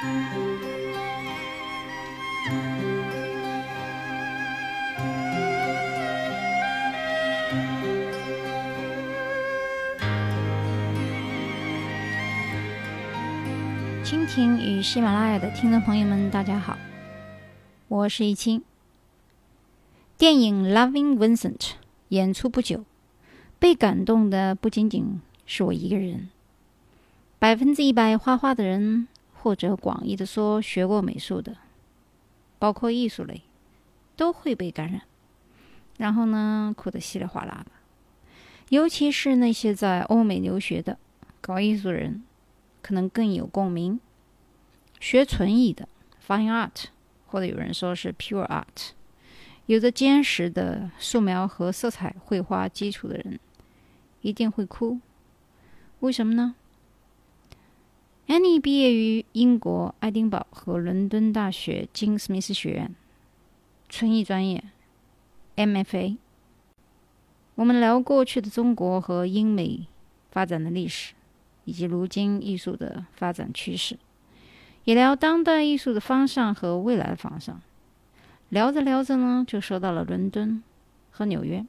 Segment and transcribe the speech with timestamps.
[0.00, 0.06] 蜻
[14.26, 16.78] 蜓与喜马拉雅的听众朋友们，大家好，
[17.88, 18.62] 我是易清。
[20.16, 21.58] 电影《Loving Vincent》
[22.08, 22.86] 演出不久，
[23.58, 26.30] 被感动的不仅仅是我一个人，
[27.38, 29.06] 百分之一百画画的人，
[29.42, 31.56] 或者广义的说学过美术的，
[32.58, 33.42] 包括艺术类，
[34.16, 35.02] 都会被感染，
[35.98, 37.72] 然后呢，哭得稀里哗啦的。
[38.68, 40.98] 尤其是那些在欧美留学的
[41.40, 42.22] 搞艺术人。
[42.82, 44.00] 可能更有共鸣。
[45.00, 45.86] 学纯艺的
[46.26, 46.84] （fine art）
[47.26, 48.92] 或者有人说是 pure art，
[49.66, 53.38] 有着坚实的素描和色彩绘画基础的人，
[54.22, 54.98] 一定会哭。
[55.98, 56.54] 为什么呢
[58.30, 62.94] ？Annie 毕业于英国爱丁堡和伦敦大学金斯密斯学院，
[63.88, 64.62] 纯艺专业
[65.56, 66.16] （MFA）。
[67.56, 69.88] 我们聊过去的中国和英美
[70.30, 71.14] 发展的历史。
[71.66, 73.98] 以及如今艺术的发展趋势，
[74.84, 77.60] 也聊当代艺术的方向和未来的方向。
[78.48, 80.62] 聊着聊着呢，就说到了伦敦
[81.10, 81.64] 和纽约，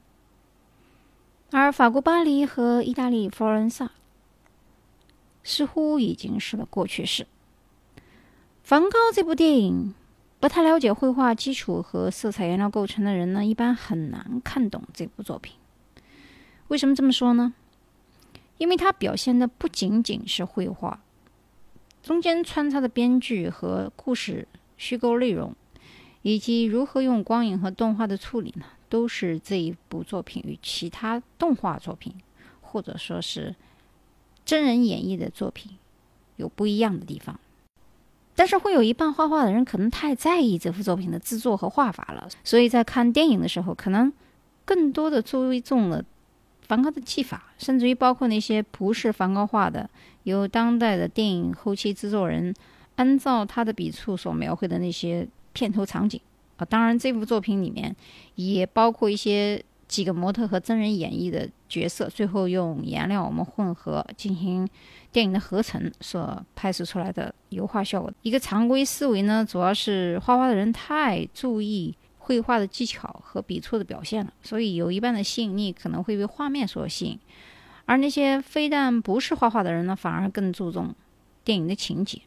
[1.51, 3.91] 而法国巴黎和意大利佛罗伦萨
[5.43, 7.27] 似乎已经是了过去式。
[8.63, 9.93] 梵高这部电影，
[10.39, 15.55] 不太了解绘画基础和色彩颜料构成的人呢，一般很难看懂这部作品。
[16.67, 17.53] 为什么这么说呢？
[18.57, 21.01] 因为它表现的不仅仅是绘画，
[22.03, 24.47] 中间穿插的编剧和故事
[24.77, 25.55] 虚构内容，
[26.21, 32.13] 以及如何用光影和动画的处理呢，都是这一部作品与其他动画作品
[32.61, 33.55] 或者说是
[34.45, 35.71] 真人演绎的作品
[36.37, 37.39] 有不一样的地方。
[38.35, 44.11] 但是会有一半画画的人可能太在意这幅作品的制作和画法了，所以在看电影的时候，可能
[44.65, 46.03] 更多的注重了。
[46.61, 49.89] 梵高的技法，甚至于包括那些不是梵高画的，
[50.23, 52.53] 由当代的电影后期制作人
[52.95, 56.17] 按照他的笔触所描绘的那些片头场景
[56.55, 57.93] 啊，当然这部作品里面
[58.35, 64.67] 也包括一些几个模特和真人演绎的角色，最后用颜料我们混合进行
[65.11, 68.11] 电影的合成所拍摄出来的油画效果。
[68.21, 71.95] 一个常规思维呢，主要是画画的人太注意。
[72.23, 77.19] 绘画的技巧和笔触的表现了，所以有一半的吸引力可能会被画面所吸引，
[77.85, 80.93] 而那些非但不是画画的人呢，反而更注重
[81.43, 82.21] 电影的情节。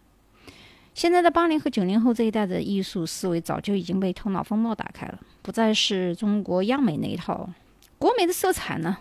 [0.95, 7.49] 现在的八零和九零后这一代的艺术思维早就已经被头脑风暴打开了，不再是中国央美那一套。
[7.97, 8.99] 国美的色彩呢，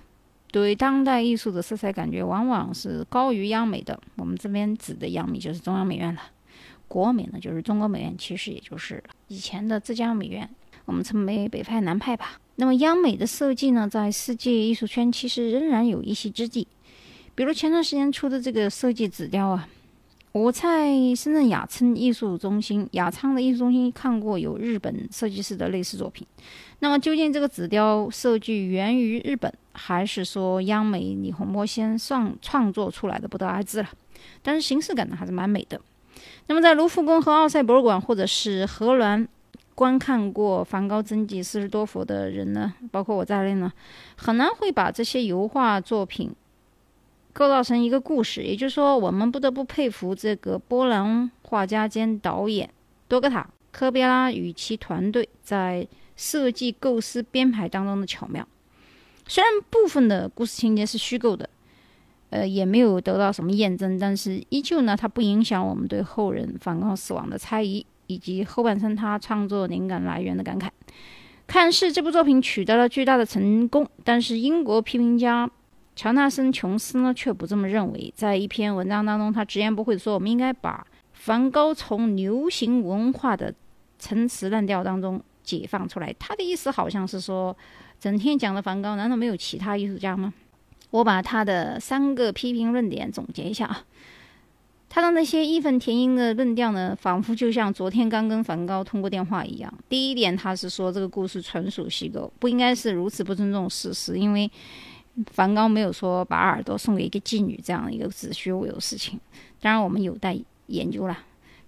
[0.54, 4.00] 对当代艺术的色彩感觉往往是高于央美的。
[4.18, 6.22] 我们这边指的央美就是中央美院了，
[6.88, 10.48] 国美呢就是中国美院，其实也就是以前的浙江美院。
[10.86, 12.40] 我们称为北派南派吧。
[12.58, 16.68] 那么央美的设计呢，在世界艺术圈其实仍然有一席之地。
[17.34, 19.68] 比如前段时间出的这个设计纸雕啊，
[20.34, 26.28] 我在深圳雅昌艺术中心、雅昌的艺术中心看过有日本设计师的类似作品。
[26.78, 33.90] 那么究竟这个纸雕设计源于日本，还是说央美李洪波先创创作出来的，不得而知了。
[34.42, 35.82] 但是形式感呢，还是蛮美的。
[36.48, 39.28] 那么在卢浮宫和奥赛博物馆，或者是荷兰。
[39.76, 43.74] 观看过梵高真迹四十多幅的人呢，包括我在内呢，
[44.16, 46.32] 很难会把这些油画作品
[47.34, 48.44] 构造成一个故事。
[48.44, 52.70] 也就是说，我们不得不佩服这个波兰画家兼导演
[53.08, 53.42] 多格塔·
[53.72, 58.48] 科别拉与其团队在设计构思编排当中的巧妙。
[59.28, 61.50] 虽然部分的故事情节是虚构的，
[62.30, 67.86] 呃，也没有得到什么验证，但是依旧呢，它不影响我们对后人梵高死亡的猜疑。
[68.08, 70.68] 以及后半生他创作灵感来源的感慨，
[71.48, 75.50] 看似这部作品取得了巨大的成功，但是英国批评家
[75.96, 78.14] 乔纳森·琼斯呢却不这么认为。
[78.14, 83.56] 在一篇文章当中，他直言不讳说：“我们应该把梵高从流行文化的
[83.98, 87.56] 陈词滥调当中解放出来。”他的意思好像是说，
[88.00, 90.34] 整天讲的梵高，难道没有其他艺术家吗？
[90.92, 93.84] 我把他的三个批评论点总结一下啊。
[94.90, 99.74] 他的那些义愤填膺的论调呢，仿佛就像昨天刚跟梵高通过电话一样。
[99.90, 104.52] 第一点，他是说这个故事纯属虚构，不应该是如此不尊重事实，因为
[105.32, 109.20] 梵高没有说把耳朵送给一个妓女这样一个子虚乌有的事情。
[109.60, 110.38] 当然，我们有待
[110.68, 111.18] 研究了。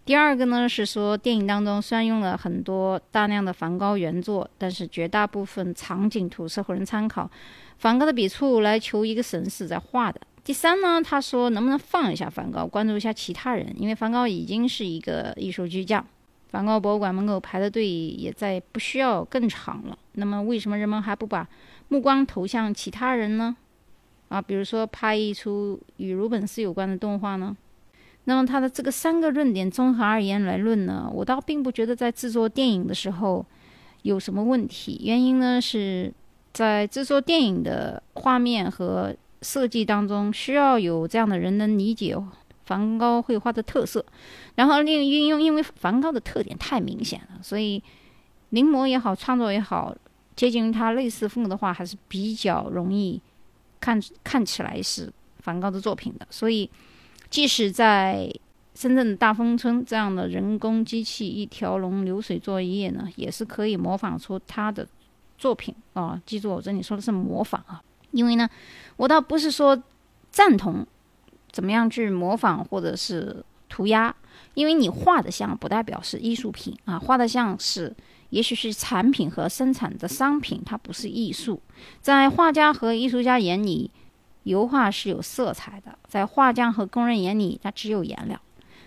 [0.05, 7.27] 第二个呢，是说电影当中虽然用了很多大量的梵高原作，但是绝大部分场景图是后人参考
[7.79, 10.21] 梵高的笔触来求一个神似在画的。
[10.43, 16.05] 第三呢，他说能不能放一下梵高，关注一下其他人，因为梵高已经是一个艺术巨匠，
[16.49, 19.97] 梵高博物馆门口排的队也在不需要更长了。
[20.11, 21.49] 那么为什么人们还不把
[21.87, 23.57] 目光投向其他人呢？
[24.29, 27.57] 啊，比如说拍一出与鲁本斯有关的动画呢？
[28.27, 33.45] 那么他的这个三个论点综合而言来论呢，我倒并不觉得在制作电影的时候
[34.01, 34.99] 有什么问题。
[35.03, 36.11] 原因呢是
[36.51, 42.17] 在制作电影的画面和设计当中，需要有这样的人能理解
[42.65, 44.03] 梵高绘画的特色，
[44.55, 47.81] 然后另运用，因为梵高的特点太明显了，所以
[48.49, 49.95] 临摹也好，创作也好，
[50.35, 53.21] 接近于他类似风格的话，还是比较容易
[53.79, 56.67] 看看起来是梵高的作品的，所以。
[57.35, 58.33] 即使在
[58.75, 64.87] 深圳的大丰村这样的人工机器一条龙流水作业呢，也是可以模仿出他的
[65.37, 66.17] 作品啊！
[66.25, 68.49] 记住，我这里说的是模仿啊，因为呢，
[68.95, 69.83] 我倒不是说
[70.31, 70.87] 赞同
[71.51, 74.15] 怎么样去模仿或者是涂鸦，
[74.53, 77.93] 因为你画的像不代表是艺术品啊，画的像是
[78.29, 81.61] 也许是产品和生产的商品，它不是艺术，
[81.99, 83.91] 在画家和艺术家眼里。
[84.45, 88.39] 油画是有色彩的，在画匠和工人眼里，它只有颜料。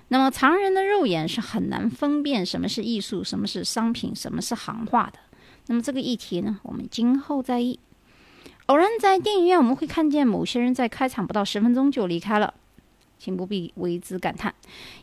[0.09, 5.19] 那么常人的肉眼是很难分辨什么是艺术，什么是商品，什么是行话的。
[5.67, 7.79] 那么这个议题呢，我们今后再议。
[8.67, 12.55] 偶然在电影院，我们会看见某些人在开场不到十分钟就离开了，
[13.19, 14.55] 请不必为之感叹，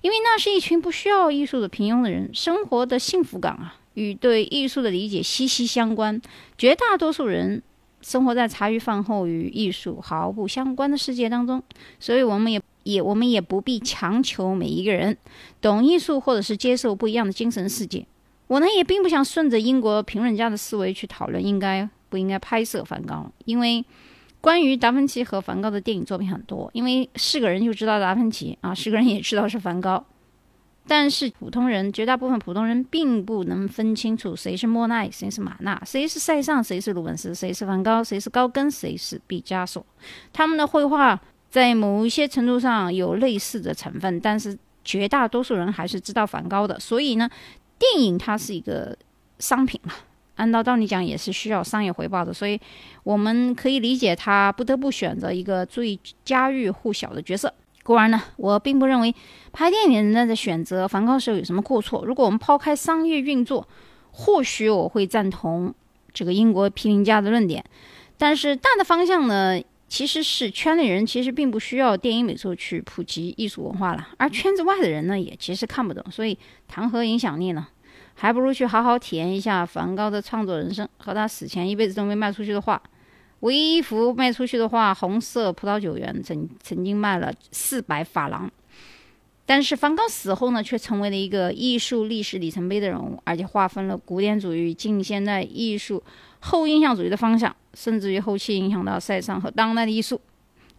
[0.01, 6.21] 因为那是一群不需要艺术的平庸的人，生活的幸福感啊，与对艺术的理解息息相关。
[6.57, 7.61] 绝大多数人。
[8.05, 11.61] 生活在茶余饭后与艺术毫不相关的世界当中，
[11.99, 15.17] 所以我们也也我们也不必强求每一个人
[15.59, 18.05] 懂艺术或者是接受不一样的精神世界。
[18.45, 23.83] 我呢也并不想顺着英国评论家的思维去讨论应该不应该拍摄梵高，因为
[24.39, 30.05] 关于达芬奇和梵高的电影作品很多，因为是个人就知道达芬奇啊，是个人也知道是梵高。
[30.87, 39.83] 但是普通人，绝大部分普通人并不能分清楚谁是莫奈，谁是马纳，谁是塞尚，谁是鲁本斯，谁是梵高，谁是高更，谁是毕加索。
[40.31, 46.79] 他们的绘画在某一些程度上有类似的成分，但是绝大多数人还是知道梵高的。
[46.79, 47.27] 所以呢，
[47.79, 48.95] 电影它是一个
[49.39, 49.93] 商品嘛，
[50.35, 52.31] 按照道理讲也是需要商业回报的。
[52.31, 52.59] 所以
[53.03, 57.51] 我们可以理解他不得不选择一个最家喻户晓的角色。
[57.85, 59.13] 故而呢，我并不认为
[59.53, 62.03] 拍电影人的选择梵高时候有什么过错。
[62.03, 63.67] 如果我们抛开商业运作，
[64.09, 65.71] 或许我会赞同
[66.11, 67.63] 这个英国批评家的论点。
[68.17, 76.03] 但是大的方向呢，其实是圈内人其实并不需要电影美术去普及艺术文化了，而圈子外的人呢，也其实看不懂。
[76.09, 76.35] 所以
[76.67, 77.67] 谈何影响力呢？
[78.15, 82.81] 还不如去好好体验一下梵高的创作人生和他死前一辈子都没卖出去的画。
[83.41, 88.49] 唯一一幅卖出去的画，《红色葡萄酒园》曾曾经卖了四百法郎。
[89.47, 96.01] 但是梵高死后呢，却成为了一个艺术历史里程碑的人物，而且划分了古典主义近现代艺术
[96.39, 100.19] 后印象主义的方向，甚至于后期影响到塞尚和当代的艺术。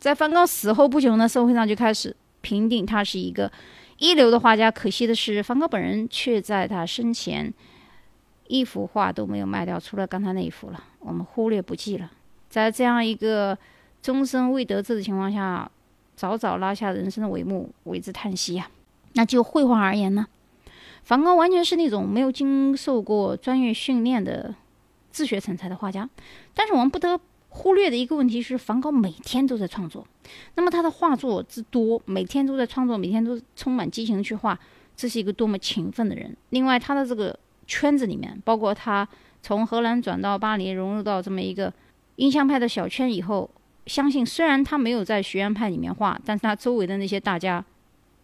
[0.00, 3.52] 在梵高死后不久呢，社会上就开始评定他是一个
[3.98, 4.68] 一流的画家。
[4.68, 7.54] 可惜的是，梵高本人却在他生前
[8.48, 12.10] 一幅画都没有卖掉，除了刚才那一幅了，我们忽略不计了。
[12.56, 13.56] 在这样一个
[14.00, 15.70] 终身未得志的情况下，
[16.16, 18.66] 早早拉下人生的帷幕，为之叹息呀。
[19.12, 20.26] 那就绘画而言呢，
[21.04, 24.54] 梵高完全是那种没有经受过专业训练的
[25.10, 26.08] 自学成才的画家。
[26.54, 30.06] 但是我们不得忽略的一个问题是，梵高每天都在创作。
[30.54, 34.58] 那么他的画作之多，每天都在创作，每天都充满激情去画，
[34.96, 36.34] 这是一个多么勤奋的人。
[36.48, 39.06] 另外，他的这个圈子里面，包括他
[39.42, 41.70] 从荷兰转到巴黎，融入到这么一个。
[42.16, 43.50] 印象派的小圈以后，
[43.86, 47.64] 相信虽然他没有在学院派里面画，但是他周围的那些大家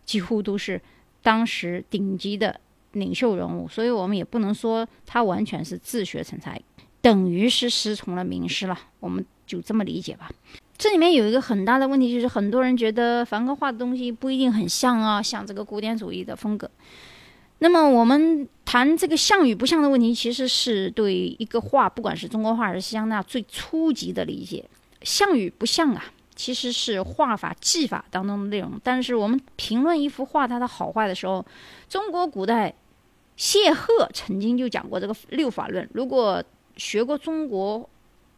[0.05, 0.81] 几乎都是
[1.23, 2.59] 当时顶级的
[2.93, 6.61] 领袖人物，所以我们也不能说他完全是自学成才，
[7.01, 8.79] 等于是师从了名师了。
[9.01, 10.31] 我们就这么理解吧。
[10.77, 16.69] 这里面有一个很大的问题，就是很多人觉得梵高画的东西不一定很像啊，像这个古典主义的风格。
[17.63, 24.69] 那么我们谈这个像与不像的问题，其实是对一个画，不管是中国画还是西洋画，最初级的理解。
[25.03, 26.05] 像与不像啊，
[26.35, 28.73] 其实是画法技法当中的内容。
[28.83, 31.47] 但是我们评论一幅画它的好坏的时候，
[31.89, 32.75] 中国古代
[33.37, 35.89] 谢赫曾经就讲过这个六法论。
[35.95, 36.43] 如果
[36.77, 37.89] 学过中国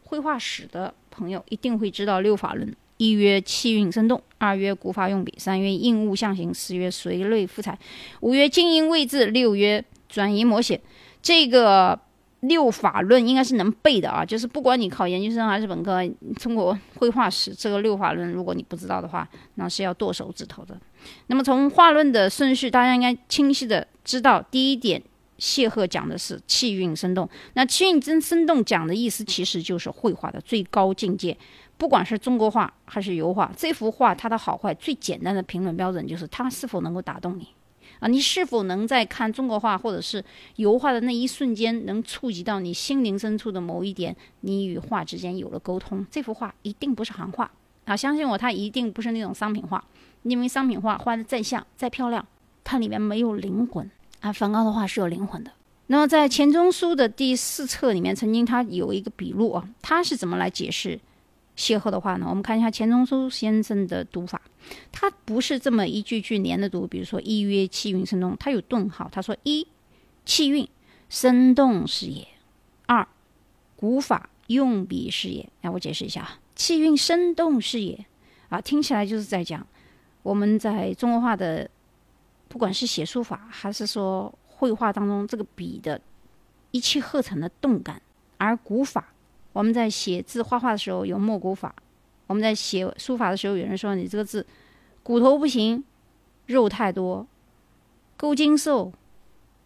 [0.03, 2.71] 绘画史的朋友，一定会知道六法论。
[2.97, 7.77] 一曰气韵生动，二曰古法用笔，三曰应物象形，四曰随类赋彩，
[8.21, 10.79] 五曰精英位置，六曰转移摹写。
[11.21, 11.99] 这个
[12.41, 15.99] 六法论应该是能背的啊，就是不管你考研究生还是本科，
[16.37, 20.79] 中国绘画史这个六法论，如果你不知道的话，那是要剁手指头的。
[21.27, 25.01] 那么从画论的顺序，大家应该清晰的知道，第一点，
[25.37, 27.29] 谢赫讲的是气韵生动。
[27.53, 31.37] 那气韵真生动讲的意思，其实就是绘画的最高境界。
[31.77, 37.49] 不管是中国画还是油画，这幅画它的好坏，最简单的评论标准就是它是否能够打动你。
[37.99, 40.23] 啊，你是否能在看中国画或者是
[40.55, 44.15] 油画的那一瞬间，能触及到你心灵深处的某一点？
[44.41, 47.49] 你与画之间有了沟通，这幅画一定不是行画
[47.85, 47.95] 啊！
[47.95, 49.83] 相信我，它一定不是那种商品画，
[50.23, 52.25] 因为商品画画的再像再漂亮，
[52.63, 53.89] 它里面没有灵魂
[54.25, 54.33] 啊。
[54.33, 55.51] 梵高的画是有灵魂的。
[55.87, 60.99] 那么在钱钟书的第四册里面，曾经他有一个笔录啊，他是怎么来解释？
[61.55, 64.41] 邂逅的话呢，我们看一下钱钟书先生的读法，
[64.91, 66.85] 他不是这么一句句连着读。
[66.85, 69.07] 比如说“一曰气韵生动”，他有顿号。
[69.09, 69.65] 他说：“一，
[70.25, 70.67] 气韵
[71.07, 72.25] 生动是也；
[72.87, 73.07] 二，
[73.77, 78.05] 古法用笔是也。”来，我解释一下啊，“气韵生动是也”，
[78.49, 79.65] 啊，听起来就是在讲
[80.23, 81.69] 我们在中国画的，
[82.47, 85.99] 不管是写书法还是说绘画当中，这个笔的
[86.71, 88.01] 一气呵成的动感，
[88.37, 89.13] 而古法。
[89.51, 91.73] 我们在写字画画的时候有墨骨法，
[92.27, 94.45] 我们在写书法的时候，有人说你这个字
[95.01, 95.83] 骨头不行，
[96.45, 97.25] 肉太多，
[98.17, 98.91] 勾筋瘦，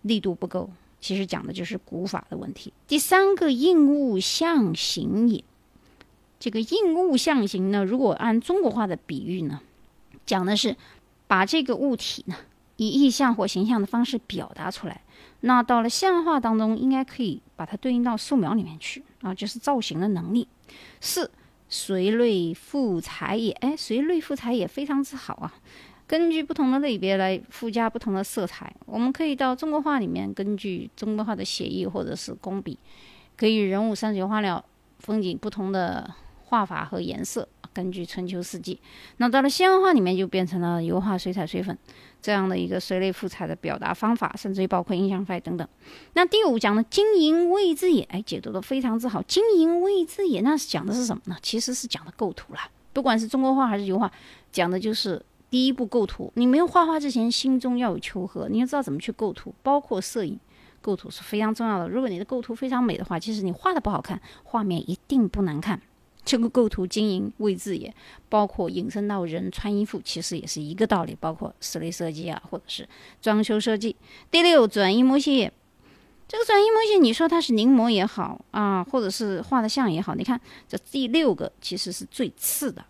[0.04, 0.70] 力度不够。
[1.02, 2.74] 其实讲的就是古法的问题。
[2.86, 5.44] 第三个应物象形也，
[6.40, 9.62] 这个应物象形呢，如果按中国画的比喻呢，
[10.26, 10.76] 讲的是
[11.26, 12.36] 把这个物体呢
[12.80, 15.02] 以意象或形象的方式表达出来。
[15.42, 20.48] 那到了象画当中，应该可以把它对应到素描里面去啊，就是造型的能力。
[21.02, 21.30] 四
[21.68, 25.54] 随类复材也，哎，随类赋材也非常之好啊。
[26.08, 32.80] 根据不同的类别来附加不同的色彩，我们可以到中国画里面，根据中国画的写意或者是工笔，
[33.36, 34.64] 可以人物、山水、花鸟、
[35.00, 36.10] 风景不同的
[36.46, 37.48] 画法和颜色。
[37.72, 38.82] 根据春秋四季，
[39.18, 41.78] 那到了西洋画里面就变成了油画、水彩、水粉
[42.22, 45.68] 这样的一个随类复彩的表达方法，甚至于包括印象派等等。
[46.14, 49.22] 那第五讲的金银位置也，哎，解读的非常之好。
[49.22, 51.38] 金银位置也，那是讲的是什么呢？
[51.42, 52.60] 其实是讲的构图了。
[52.92, 54.12] 不管是中国画还是油画，
[54.52, 56.32] 讲的就是第一步构图。
[56.36, 60.38] 你没有画画之前，心中要有求和，你要知道怎么去构图，包括摄影
[60.82, 61.88] 构图是非常重要的。
[61.88, 65.80] 如果你的构图非常美的话，其实你画的不好看，画面一定不难看。
[66.30, 67.92] 这个构图经营位置也
[68.30, 71.18] 包括引申到人穿衣服，其实也是一个道理。
[71.20, 72.88] 包括室内设计啊，或者是
[73.20, 73.96] 装修设计。
[74.30, 75.52] 第六，转移模型。
[76.28, 82.86] 这个转移模型，你说它是临摹也好啊，或者是画的像也好，你看这第六个其实是最次的。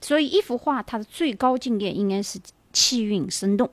[0.00, 2.40] 所以一幅画它的最高境界应该是
[2.72, 3.68] 气韵生动。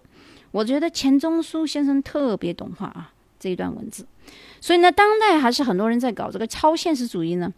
[0.51, 4.05] 我觉得钱钟书先生特别懂画啊这一段文字。
[4.59, 7.53] 所以呢，当代还是很多人在搞这个超现实主义呢。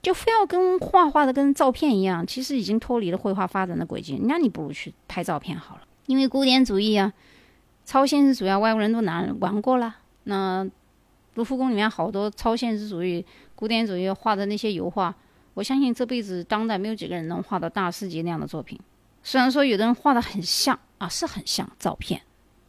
[0.00, 4.18] 就非要跟画画的跟照片一样，其实已经脱离了绘画发展的轨迹。
[4.22, 5.82] 那你不如去拍照片好了。
[6.06, 7.12] 因为古典主义啊、
[7.84, 9.96] 超现实主义啊，外国人都拿玩过了。
[10.24, 10.66] 那
[11.34, 13.24] 卢浮宫里面好多超现实主义、
[13.54, 15.14] 古典主义画的那些油画，
[15.54, 18.78] 我相信这辈子当代没有几个人能画到大师级那样的作品。
[19.22, 22.22] 虽然说有的人画的很像啊，是很像照片，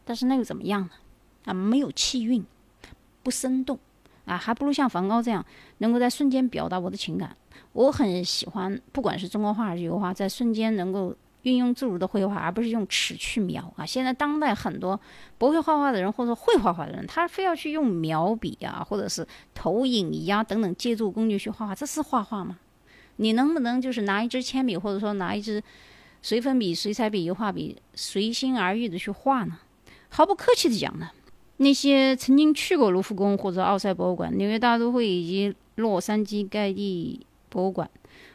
[0.03, 0.89] 但是那又怎么样呢？
[1.45, 2.43] 啊，没有气韵，
[3.23, 3.79] 不生动。
[4.29, 5.43] 啊，还不如像梵高这样，
[5.79, 7.35] 能够在瞬间表达我的情感。
[7.73, 13.85] 我很喜欢，不管是中国画还是油画，在瞬间能够运用自如的绘画，而不是用尺去描啊。
[13.85, 14.99] 现在当代很多
[15.37, 22.57] 不会画画的人，或者会画画的人，他非要去用描笔啊，或者是投影仪啊等等借助工具去画画，这是画画吗？
[23.17, 25.61] 你能不能就是拿一支铅笔，或者说拿一支
[26.21, 29.59] 水粉笔、水彩笔、油画笔，随心而欲的去画呢？
[30.09, 31.09] 毫不客气的讲呢。
[31.61, 37.89] 那些曾经去过卢浮宫或者奥赛博物馆、纽约大都会以及洛杉矶盖蒂博物馆，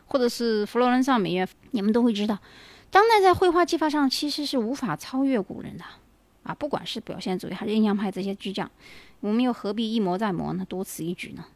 [0.07, 2.39] 或者是佛罗伦萨美院，你们都会知道，
[2.91, 5.85] 当代在绘画技法上其实是无法超越古人的
[6.43, 6.55] 啊！
[6.55, 8.71] 不管是表现主义还是印象派这些巨匠，
[9.21, 10.67] 我们又何必一模再模呢？
[10.69, 11.47] 多此一举呢？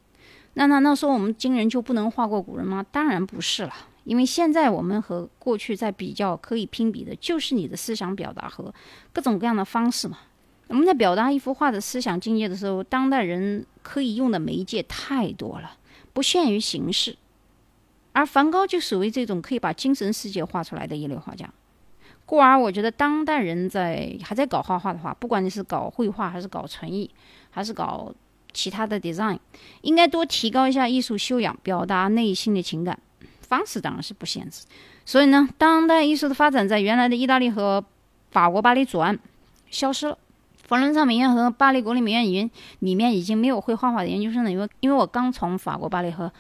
[0.55, 2.85] 那难道说我们今人就不能画过古人吗？
[2.91, 8.73] 当然不是了，因为现在我们和过去在比较，可以拼比的就是你的思想表达和
[9.13, 10.19] 各种各样的方式嘛。
[10.69, 15.73] 我们在表达一幅画的思想境界的时候，当代人可以用的媒介太多了，
[16.13, 17.17] 不限于形式。
[18.13, 21.49] 而梵高就属于这种可以把精神世界画出来的一流画家。
[22.27, 27.11] 故而，我觉得当代人在还在搞画画的话，不管你是搞绘画，还是搞纯艺，
[27.51, 28.13] 还是搞
[28.53, 29.39] 其他的 design，
[29.81, 32.99] 应该多提高一下艺术修养，表达内心的情感
[33.41, 34.67] 方式当然是不限制。
[35.07, 37.83] 所以呢，当代艺术的发展在原来的意大利和
[38.31, 39.19] 法国巴黎左岸
[39.71, 40.19] 消失了。
[40.69, 46.31] 佛罗伦萨美院和巴黎国立美院已经里面已经没有会画画的研究生了，因为因为我刚从法国巴黎和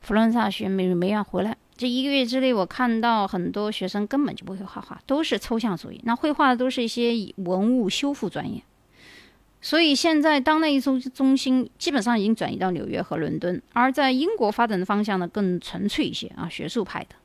[0.00, 8.62] 佛罗伦萨学美美院回来，这一个月之内我看到很多学生根本就不会画画，都是抽象主义，那绘画的都是一些文物修复专业。
[9.60, 17.16] 所以现在当代艺术中心基本上已经转移到纽约和伦敦，而在英国发展的方向呢更纯粹一些啊，学术派的。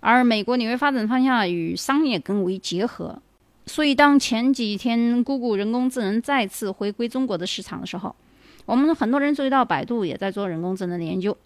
[0.00, 3.22] 而美国纽约发展方向与商业更为结合。
[3.68, 8.16] 所以当前几天 Google 人工智能再次回归中国的市场的时候，
[8.64, 11.36] 我们很多人注意到百度也在做人工智能的研究。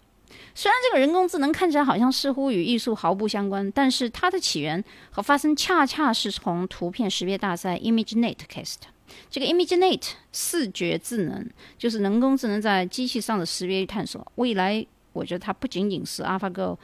[0.55, 8.87] 虽然这个人工智能看起来好像似乎与艺术毫不相关，但是它的起源和发生恰恰是从图片识别大赛 ImageNet 开始的。
[9.29, 10.01] 这个 ImageNet
[10.31, 14.25] 视觉智能就是人工智能在机器上的识别与探索。
[14.35, 16.77] 未来，我觉得它不仅仅是 AlphaGo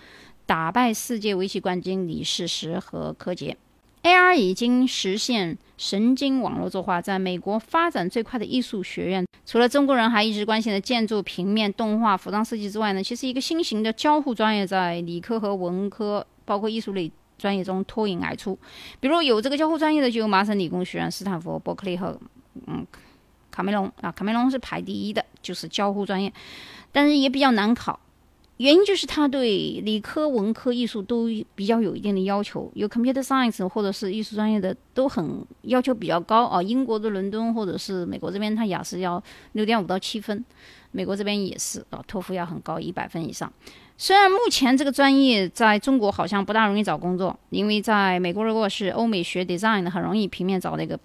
[0.45, 3.57] 打败世界围棋冠军李世石和柯洁
[4.03, 7.01] ，AR 已经实现神经网络作画。
[7.01, 17.11] 在美国发展最快的艺术学院，除了中国人还一直关心的建筑、平面、动画、服装设计之外呢，其实一个新型的交互专业在理科和文科，包括艺术类。
[17.37, 18.59] 专业中脱颖而出，
[18.99, 22.19] 比如有这个交互专业的就有麻省理工学院、斯坦福、伯克利和
[22.67, 22.85] 嗯
[23.49, 26.33] 卡梅隆啊，卡梅隆是排第一的，就是交互专业，
[26.91, 27.97] 但是也比较难考，
[28.59, 29.47] 原因就是他对
[29.85, 36.61] 理科、文科、艺术都比较有一定的要求，有 computer science 或者是艺术专业的都很要求比较高啊。
[36.61, 39.23] 英国的伦敦或者是美国这边，他雅思要
[39.53, 40.43] 六点五到七分，
[40.91, 43.49] 美国这边也是啊，托福要很高，一百分以上。
[43.97, 50.99] 虽然目前这个专业在中国好像不大容易找工作，因为在美国如果是欧美学 design 的，很容易平面找那个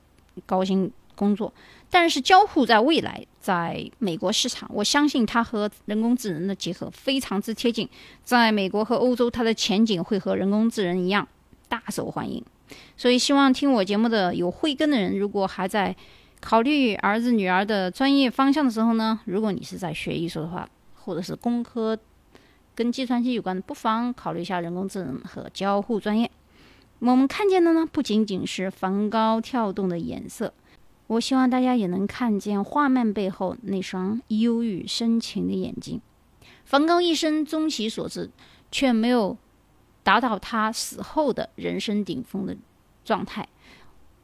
[0.45, 1.53] 高薪工作。
[1.91, 7.89] 但是交互在未来在美国市场，我相信它和人工智能的结合非常之贴近。
[8.23, 11.27] 在美国和欧洲，它的前景会和人工智能一样
[11.69, 12.45] 大受欢迎。
[12.97, 15.95] 所以希望听我节目的有慧根的人，如果还在
[16.41, 21.99] 考虑儿子女儿的专业方向的时候呢，如果你是在学艺术的话，或者是工科。
[22.77, 26.29] 跟计算机有关的，不妨考虑一下人工智能和交互专业。
[26.99, 30.53] 我们看见的呢，不仅仅是梵高跳动的颜色，
[31.07, 36.01] 我希望大家也能看见画面背后那双忧郁深情的眼睛。
[36.65, 38.31] 梵高一生终其所至，
[38.71, 39.37] 却没有
[40.03, 42.57] 达到他死后的人生顶峰的
[43.05, 43.47] 状态。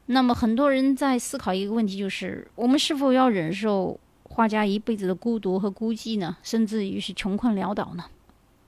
[0.06, 6.38] 那么，很多人在思考一个问题，就是我们是否要忍受画家一辈子的孤独和孤寂呢？
[6.42, 8.06] 甚至于是穷困潦倒呢？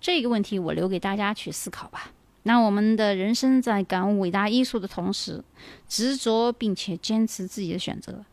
[0.00, 2.12] 这个问题我留给大家去思考吧。
[2.44, 5.42] 那我们的人生在感悟伟大艺术的同时，
[5.88, 8.24] 执着并且坚持自己的选择，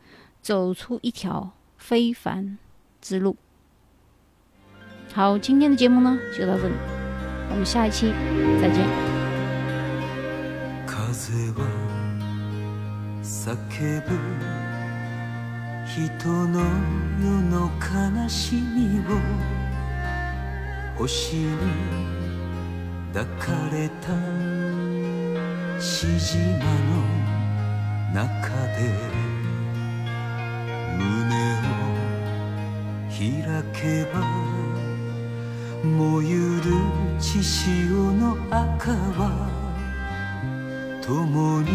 [0.41, 2.58] 走出一条非凡
[3.02, 3.36] 之路。
[5.13, 6.74] 好，今天的节目呢就到这里，
[7.52, 8.12] 我们下一期
[8.62, 8.84] 再见。
[18.30, 19.00] 星に
[23.12, 24.10] 抱かれた
[25.82, 27.02] しじまの
[28.13, 28.80] 中で
[30.95, 31.02] 胸
[31.58, 31.72] を
[33.10, 33.19] 開
[33.74, 33.82] け
[34.13, 34.22] ば
[35.84, 36.63] 燃ゆる
[37.19, 39.50] 血潮の赤は
[41.02, 41.67] 共に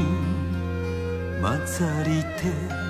[1.43, 2.84] 混ざりて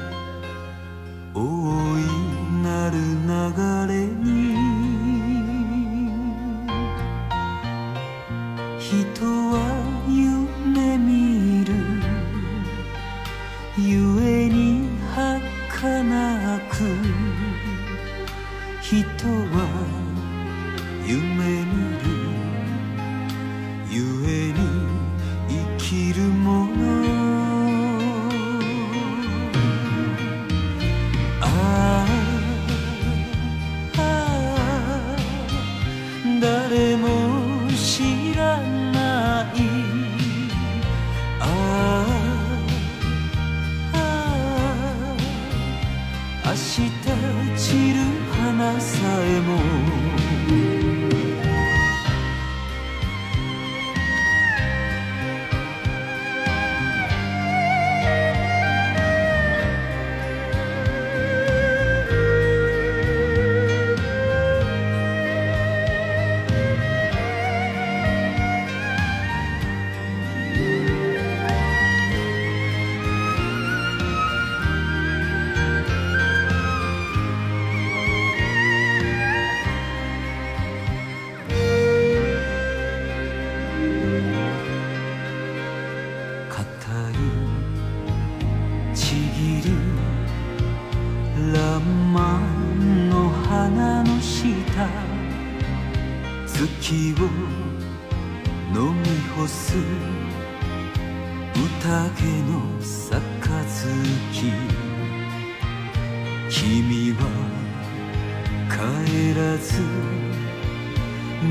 [108.85, 109.81] 帰らず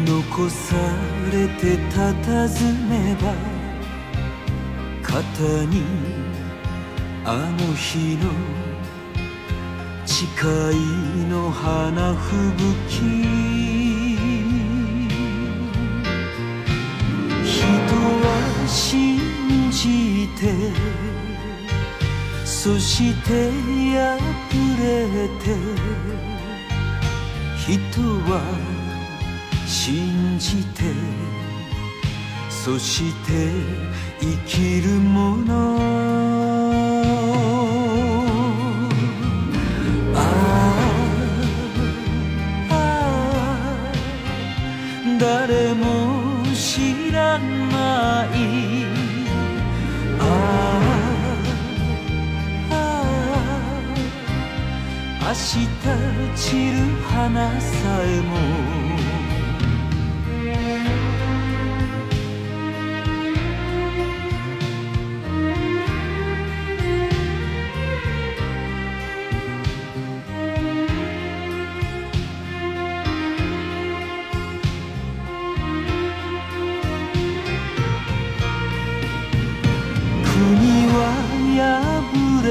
[0.05, 0.75] 残さ
[1.31, 2.29] れて佇
[2.87, 3.33] めば
[5.01, 5.81] 肩に
[7.25, 8.29] あの日の
[10.05, 10.21] 誓
[10.73, 13.01] いの花吹雪。
[17.43, 19.17] 人は信
[19.71, 20.53] じて
[22.45, 23.49] そして
[23.97, 24.19] 破
[24.79, 26.32] れて
[27.65, 27.77] 人
[28.29, 28.41] は
[29.65, 30.83] 信じて
[32.49, 33.51] そして
[34.19, 36.32] 生きるもの。
[55.55, 55.67] 明日
[56.35, 58.33] 散る花さえも。
[80.23, 80.97] 国は
[81.55, 82.49] 破れ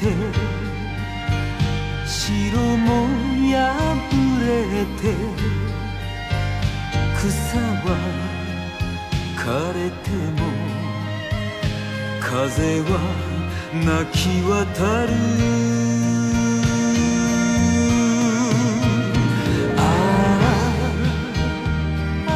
[0.00, 0.57] て
[2.08, 3.06] 城も
[3.52, 3.54] 破
[4.40, 4.46] れ
[4.96, 5.12] て
[7.14, 7.86] 草は
[9.36, 9.44] 枯
[9.74, 10.08] れて
[10.40, 10.42] も
[12.18, 12.90] 風は
[13.74, 15.12] 泣き渡る。
[19.76, 19.78] あ
[22.26, 22.28] あ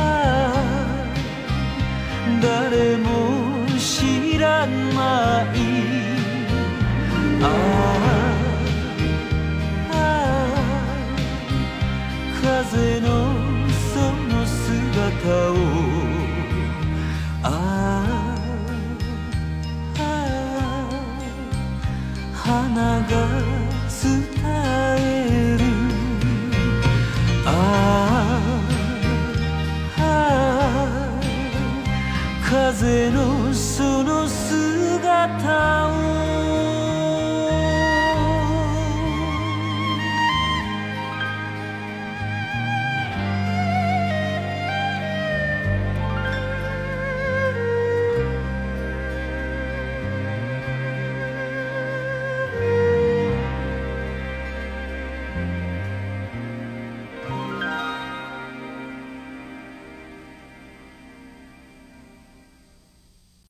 [2.42, 3.08] 誰も
[3.78, 5.56] 知らない。
[7.42, 7.44] あ
[8.18, 8.21] あ
[12.64, 13.08] 風の
[13.92, 13.98] そ
[14.28, 15.54] の姿を。
[17.42, 18.36] あ
[19.98, 20.02] あ
[22.32, 23.51] 花が